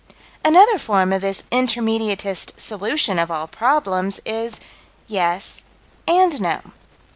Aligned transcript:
Another 0.43 0.79
form 0.79 1.13
of 1.13 1.21
this 1.21 1.43
intermediatist 1.51 2.59
"solution" 2.59 3.19
of 3.19 3.29
all 3.29 3.45
problems 3.45 4.19
is: 4.25 4.59
Yes 5.07 5.61
and 6.07 6.41
no. 6.41 6.59